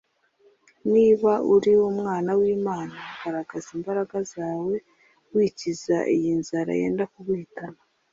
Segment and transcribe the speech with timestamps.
[0.93, 4.75] ”Niba uri Umwana w’Imana,” garagaza imbaraga zawe
[5.33, 7.81] wikiza iyi nzara yenda kuguhitana